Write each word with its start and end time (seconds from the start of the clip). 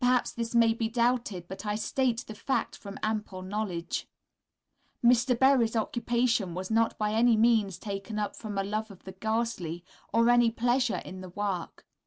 Perhaps 0.00 0.32
this 0.32 0.54
may 0.54 0.72
be 0.72 0.88
doubted, 0.88 1.48
but 1.48 1.66
I 1.66 1.74
state 1.74 2.24
the 2.26 2.34
fact 2.34 2.74
from 2.78 2.96
ample 3.02 3.42
knowledge. 3.42 4.08
Mr. 5.04 5.38
Berry's 5.38 5.76
occupation 5.76 6.54
was 6.54 6.70
not 6.70 6.96
by 6.96 7.12
any 7.12 7.36
means 7.36 7.78
taken 7.78 8.18
up 8.18 8.34
from 8.36 8.56
a 8.56 8.64
love 8.64 8.90
of 8.90 9.04
the 9.04 9.12
ghastly, 9.12 9.84
or 10.14 10.30
any 10.30 10.50
pleasure 10.50 11.02
in 11.04 11.20
the 11.20 11.28
work. 11.28 11.86